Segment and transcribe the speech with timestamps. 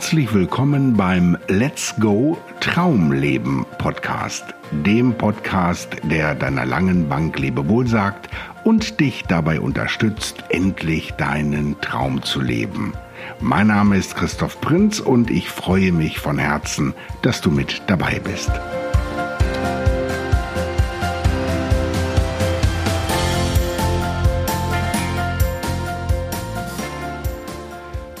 [0.00, 8.30] Herzlich willkommen beim Let's Go Traumleben Podcast, dem Podcast, der deiner langen Bank Lebewohl sagt
[8.64, 12.94] und dich dabei unterstützt, endlich deinen Traum zu leben.
[13.40, 18.20] Mein Name ist Christoph Prinz und ich freue mich von Herzen, dass du mit dabei
[18.20, 18.50] bist.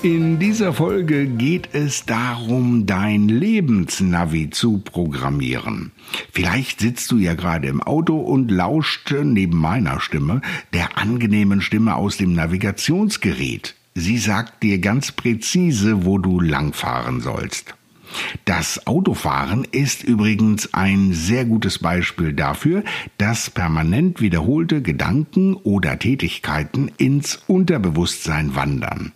[0.02, 5.92] In dieser Folge geht es darum, dein Lebensnavi zu programmieren.
[6.32, 10.40] Vielleicht sitzt du ja gerade im Auto und lauscht neben meiner Stimme
[10.72, 13.74] der angenehmen Stimme aus dem Navigationsgerät.
[13.94, 17.74] Sie sagt dir ganz präzise, wo du langfahren sollst.
[18.46, 22.84] Das Autofahren ist übrigens ein sehr gutes Beispiel dafür,
[23.18, 29.12] dass permanent wiederholte Gedanken oder Tätigkeiten ins Unterbewusstsein wandern.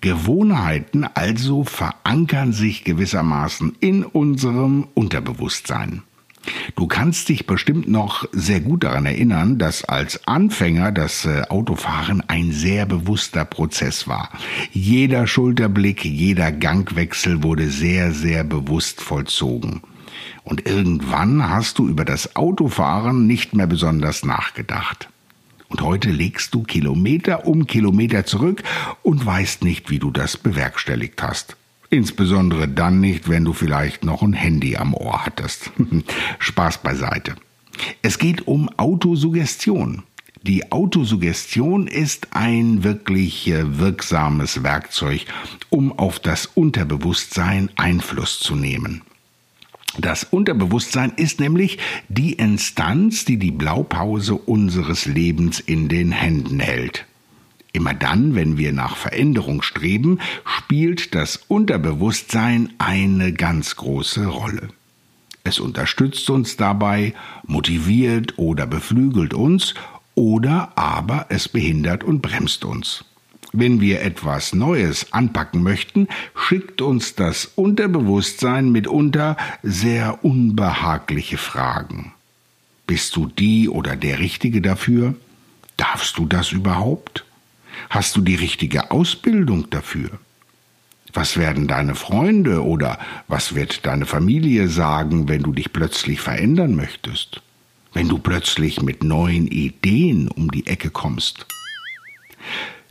[0.00, 6.02] Gewohnheiten also verankern sich gewissermaßen in unserem Unterbewusstsein.
[6.74, 12.22] Du kannst dich bestimmt noch sehr gut daran erinnern, dass als Anfänger das äh, Autofahren
[12.26, 14.30] ein sehr bewusster Prozess war.
[14.72, 19.82] Jeder Schulterblick, jeder Gangwechsel wurde sehr, sehr bewusst vollzogen.
[20.44, 25.08] Und irgendwann hast du über das Autofahren nicht mehr besonders nachgedacht.
[25.72, 28.62] Und heute legst du Kilometer um Kilometer zurück
[29.00, 31.56] und weißt nicht, wie du das bewerkstelligt hast.
[31.88, 35.70] Insbesondere dann nicht, wenn du vielleicht noch ein Handy am Ohr hattest.
[36.38, 37.36] Spaß beiseite.
[38.02, 40.02] Es geht um Autosuggestion.
[40.42, 45.24] Die Autosuggestion ist ein wirklich äh, wirksames Werkzeug,
[45.70, 49.00] um auf das Unterbewusstsein Einfluss zu nehmen.
[49.98, 57.04] Das Unterbewusstsein ist nämlich die Instanz, die die Blaupause unseres Lebens in den Händen hält.
[57.74, 64.68] Immer dann, wenn wir nach Veränderung streben, spielt das Unterbewusstsein eine ganz große Rolle.
[65.44, 67.14] Es unterstützt uns dabei,
[67.46, 69.74] motiviert oder beflügelt uns,
[70.14, 73.04] oder aber es behindert und bremst uns.
[73.52, 82.14] Wenn wir etwas Neues anpacken möchten, schickt uns das Unterbewusstsein mitunter sehr unbehagliche Fragen.
[82.86, 85.14] Bist du die oder der Richtige dafür?
[85.76, 87.24] Darfst du das überhaupt?
[87.90, 90.10] Hast du die richtige Ausbildung dafür?
[91.12, 92.98] Was werden deine Freunde oder
[93.28, 97.42] was wird deine Familie sagen, wenn du dich plötzlich verändern möchtest?
[97.92, 101.46] Wenn du plötzlich mit neuen Ideen um die Ecke kommst?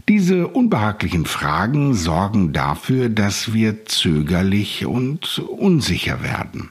[0.08, 6.70] Diese unbehaglichen Fragen sorgen dafür, dass wir zögerlich und unsicher werden.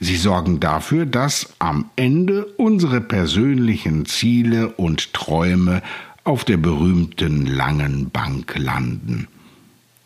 [0.00, 5.82] Sie sorgen dafür, dass am Ende unsere persönlichen Ziele und Träume
[6.24, 9.26] auf der berühmten langen Bank landen.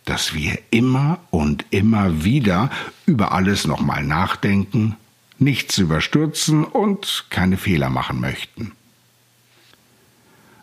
[0.04, 2.70] Dass wir immer und immer wieder
[3.06, 4.96] über alles nochmal nachdenken,
[5.38, 8.72] nichts überstürzen und keine Fehler machen möchten.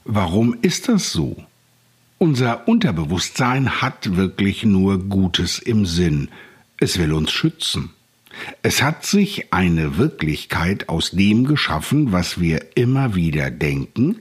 [0.04, 1.46] Warum ist das so?
[2.22, 6.28] Unser Unterbewusstsein hat wirklich nur Gutes im Sinn.
[6.78, 7.92] Es will uns schützen.
[8.62, 14.18] Es hat sich eine Wirklichkeit aus dem geschaffen, was wir immer wieder denken,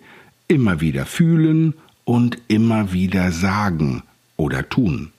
[0.47, 4.05] immer wieder fühlen und immer wieder sagen
[4.37, 5.11] oder tun.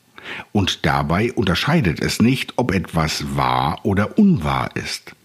[0.54, 5.16] Und dabei unterscheidet es nicht, ob etwas wahr oder unwahr ist.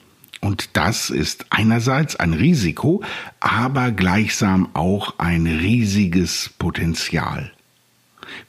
[0.44, 3.02] Und das ist einerseits ein Risiko,
[3.40, 7.50] aber gleichsam auch ein riesiges Potenzial.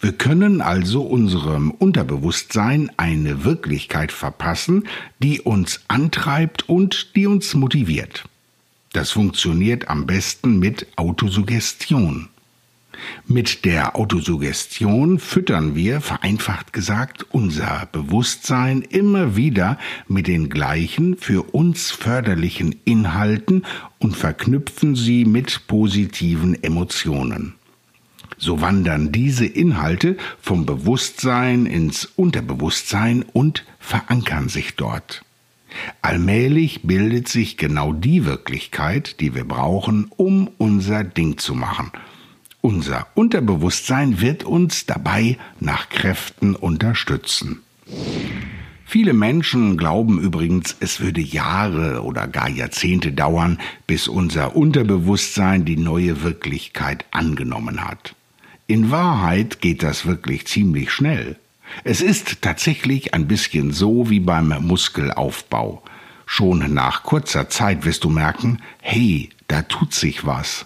[0.01, 4.89] Wir können also unserem Unterbewusstsein eine Wirklichkeit verpassen,
[5.23, 8.25] die uns antreibt und die uns motiviert.
[8.91, 12.27] Das funktioniert am besten mit Autosuggestion.
[13.27, 21.41] Mit der Autosuggestion füttern wir, vereinfacht gesagt, unser Bewusstsein immer wieder mit den gleichen für
[21.53, 23.65] uns förderlichen Inhalten
[23.99, 27.55] und verknüpfen sie mit positiven Emotionen.
[28.37, 35.23] So wandern diese Inhalte vom Bewusstsein ins Unterbewusstsein und verankern sich dort.
[36.01, 41.91] Allmählich bildet sich genau die Wirklichkeit, die wir brauchen, um unser Ding zu machen–
[42.65, 47.61] unser Unterbewusstsein wird uns dabei nach Kräften unterstützen.
[48.87, 55.77] Viele Menschen glauben übrigens, es würde Jahre oder gar Jahrzehnte dauern, bis unser Unterbewusstsein die
[55.77, 58.15] neue Wirklichkeit angenommen hat.
[58.65, 61.35] In Wahrheit geht das wirklich ziemlich schnell.
[61.83, 65.83] Es ist tatsächlich ein bisschen so wie beim Muskelaufbau.
[66.25, 70.65] Schon nach kurzer Zeit wirst du merken, hey, da tut sich was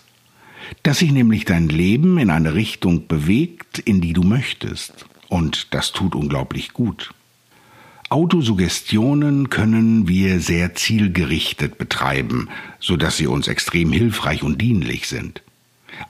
[0.83, 5.05] dass sich nämlich dein Leben in eine Richtung bewegt, in die du möchtest.
[5.27, 7.11] Und das tut unglaublich gut.
[8.09, 12.49] Autosuggestionen können wir sehr zielgerichtet betreiben,
[12.79, 15.43] so dass sie uns extrem hilfreich und dienlich sind.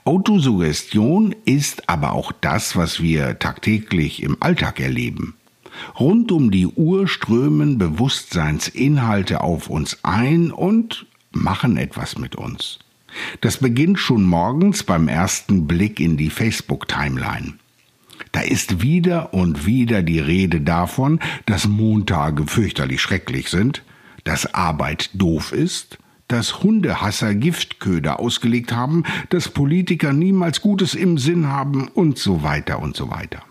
[0.04, 5.34] Autosuggestion ist aber auch das, was wir tagtäglich im Alltag erleben.
[5.98, 12.78] Rund um die Uhr strömen Bewusstseinsinhalte auf uns ein und machen etwas mit uns.
[13.40, 17.54] Das beginnt schon morgens beim ersten Blick in die Facebook-Timeline.
[18.32, 23.82] Da ist wieder und wieder die Rede davon, dass Montage fürchterlich schrecklich sind,
[24.24, 25.98] dass Arbeit doof ist,
[26.28, 32.80] dass Hundehasser Giftköder ausgelegt haben, dass Politiker niemals Gutes im Sinn haben und so weiter
[32.80, 33.42] und so weiter.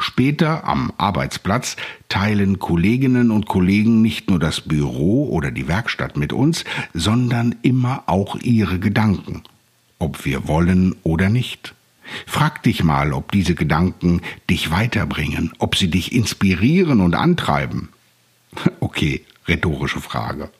[0.00, 1.76] Später am Arbeitsplatz
[2.08, 6.64] teilen Kolleginnen und Kollegen nicht nur das Büro oder die Werkstatt mit uns,
[6.94, 9.42] sondern immer auch ihre Gedanken,
[9.98, 11.74] ob wir wollen oder nicht.
[12.26, 17.90] Frag dich mal, ob diese Gedanken dich weiterbringen, ob sie dich inspirieren und antreiben.
[18.80, 20.50] Okay, rhetorische Frage.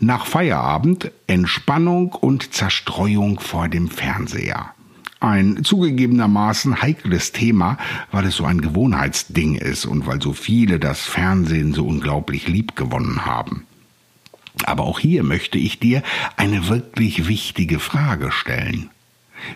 [0.00, 4.74] Nach Feierabend Entspannung und Zerstreuung vor dem Fernseher.
[5.20, 7.76] Ein zugegebenermaßen heikles Thema,
[8.12, 12.76] weil es so ein Gewohnheitsding ist und weil so viele das Fernsehen so unglaublich lieb
[12.76, 13.66] gewonnen haben.
[14.64, 16.02] Aber auch hier möchte ich dir
[16.36, 18.90] eine wirklich wichtige Frage stellen.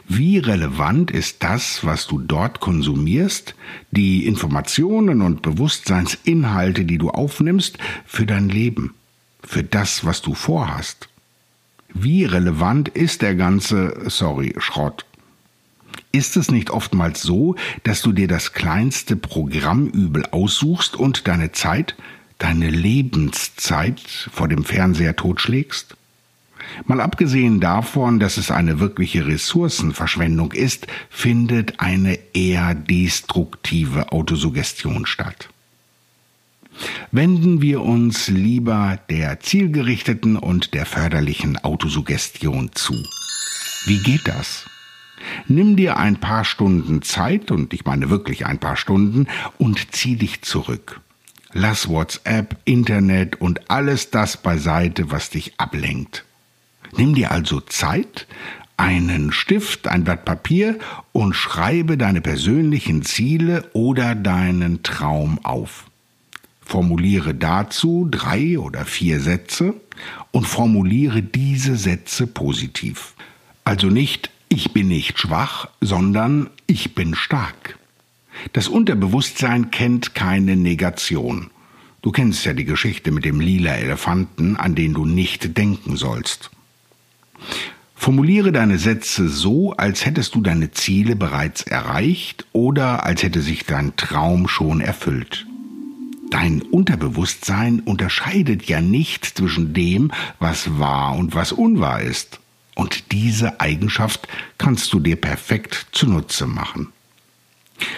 [0.08, 3.54] Wie relevant ist das, was du dort konsumierst,
[3.90, 8.94] die Informationen und Bewusstseinsinhalte, die du aufnimmst, für dein Leben,
[9.42, 11.08] für das, was du vorhast?
[11.94, 15.04] Wie relevant ist der ganze, sorry, Schrott?
[16.12, 21.96] Ist es nicht oftmals so, dass du dir das kleinste Programmübel aussuchst und deine Zeit,
[22.38, 24.00] deine Lebenszeit
[24.30, 25.96] vor dem Fernseher totschlägst?
[26.84, 35.48] Mal abgesehen davon, dass es eine wirkliche Ressourcenverschwendung ist, findet eine eher destruktive Autosuggestion statt.
[37.10, 42.94] Wenden wir uns lieber der zielgerichteten und der förderlichen Autosuggestion zu.
[43.86, 44.66] Wie geht das?
[45.48, 49.26] Nimm dir ein paar Stunden Zeit, und ich meine wirklich ein paar Stunden,
[49.58, 51.00] und zieh dich zurück.
[51.52, 56.24] Lass WhatsApp, Internet und alles das beiseite, was dich ablenkt.
[56.96, 58.26] Nimm dir also Zeit,
[58.76, 60.78] einen Stift, ein Blatt Papier
[61.12, 65.84] und schreibe deine persönlichen Ziele oder deinen Traum auf.
[66.64, 69.74] Formuliere dazu drei oder vier Sätze
[70.32, 73.14] und formuliere diese Sätze positiv.
[73.64, 77.78] Also nicht ich bin nicht schwach, sondern ich bin stark.
[78.52, 81.50] Das Unterbewusstsein kennt keine Negation.
[82.02, 86.50] Du kennst ja die Geschichte mit dem lila Elefanten, an den du nicht denken sollst.
[87.94, 93.64] Formuliere deine Sätze so, als hättest du deine Ziele bereits erreicht oder als hätte sich
[93.64, 95.46] dein Traum schon erfüllt.
[96.30, 100.10] Dein Unterbewusstsein unterscheidet ja nicht zwischen dem,
[100.40, 102.41] was wahr und was unwahr ist.
[102.74, 104.28] Und diese Eigenschaft
[104.58, 106.88] kannst du dir perfekt zunutze machen.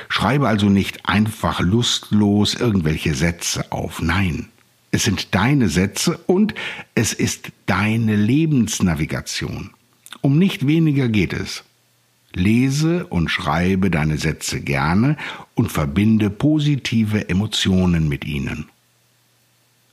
[0.08, 4.00] Schreibe also nicht einfach lustlos irgendwelche Sätze auf.
[4.00, 4.48] Nein,
[4.90, 6.54] es sind deine Sätze und
[6.94, 9.70] es ist deine Lebensnavigation.
[10.20, 11.64] Um nicht weniger geht es.
[12.32, 15.16] Lese und schreibe deine Sätze gerne
[15.54, 18.66] und verbinde positive Emotionen mit ihnen.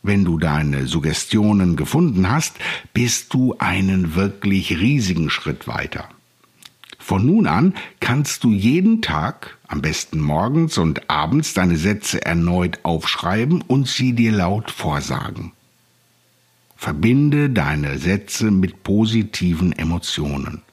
[0.04, 2.56] Wenn du deine Suggestionen gefunden hast,
[2.92, 6.10] bist du einen wirklich riesigen Schritt weiter.
[6.98, 12.80] Von nun an kannst du jeden Tag, am besten morgens und abends, deine Sätze erneut
[12.82, 15.52] aufschreiben und sie dir laut vorsagen.
[16.76, 20.64] Verbinde deine Sätze mit positiven Emotionen.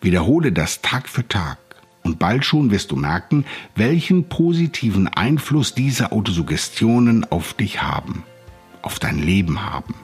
[0.00, 1.58] Wiederhole das Tag für Tag
[2.02, 3.44] und bald schon wirst du merken,
[3.74, 8.24] welchen positiven Einfluss diese Autosuggestionen auf dich haben
[8.84, 9.94] auf dein Leben haben.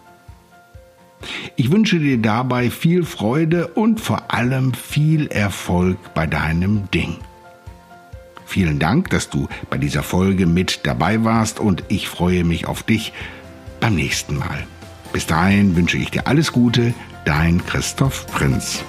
[1.56, 7.16] Ich wünsche dir dabei viel Freude und vor allem viel Erfolg bei deinem Ding.
[8.46, 12.82] Vielen Dank, dass du bei dieser Folge mit dabei warst und ich freue mich auf
[12.82, 13.12] dich
[13.78, 14.66] beim nächsten Mal.
[15.12, 16.94] Bis dahin wünsche ich dir alles Gute,
[17.24, 18.82] dein Christoph Prinz.